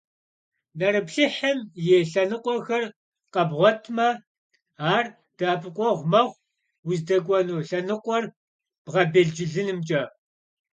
[0.77, 2.83] Nerıplhıhım yi lhenıkhuexer
[3.33, 4.09] khebğuetıfme,
[4.93, 5.05] ar
[5.37, 6.39] de'epıkhueğu mexhu
[6.85, 8.23] vuzdek'uenu lhenıkhuer
[8.85, 10.01] bğebêlcılınımç'e.